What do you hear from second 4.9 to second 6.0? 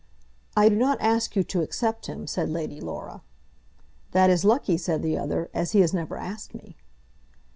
the other, "as he has